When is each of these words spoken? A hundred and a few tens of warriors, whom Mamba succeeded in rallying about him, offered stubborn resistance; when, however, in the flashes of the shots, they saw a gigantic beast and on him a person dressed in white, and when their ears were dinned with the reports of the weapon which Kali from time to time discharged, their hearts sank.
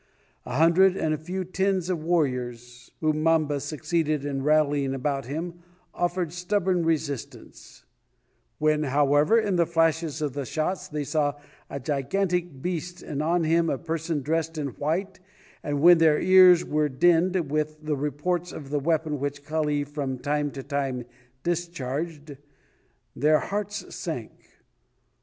A 0.47 0.55
hundred 0.57 0.97
and 0.97 1.13
a 1.13 1.17
few 1.19 1.43
tens 1.43 1.87
of 1.87 2.03
warriors, 2.03 2.89
whom 3.01 3.21
Mamba 3.21 3.59
succeeded 3.59 4.25
in 4.25 4.41
rallying 4.41 4.95
about 4.95 5.27
him, 5.27 5.59
offered 5.93 6.33
stubborn 6.33 6.83
resistance; 6.83 7.85
when, 8.57 8.81
however, 8.85 9.37
in 9.39 9.57
the 9.57 9.67
flashes 9.67 10.19
of 10.19 10.33
the 10.33 10.43
shots, 10.43 10.87
they 10.87 11.03
saw 11.03 11.39
a 11.69 11.79
gigantic 11.79 12.63
beast 12.63 13.03
and 13.03 13.21
on 13.21 13.43
him 13.43 13.69
a 13.69 13.77
person 13.77 14.23
dressed 14.23 14.57
in 14.57 14.69
white, 14.69 15.19
and 15.61 15.81
when 15.81 15.99
their 15.99 16.19
ears 16.19 16.65
were 16.65 16.89
dinned 16.89 17.51
with 17.51 17.83
the 17.85 17.95
reports 17.95 18.51
of 18.51 18.71
the 18.71 18.79
weapon 18.79 19.19
which 19.19 19.43
Kali 19.45 19.83
from 19.83 20.17
time 20.17 20.49
to 20.53 20.63
time 20.63 21.05
discharged, 21.43 22.37
their 23.15 23.37
hearts 23.37 23.93
sank. 23.95 24.31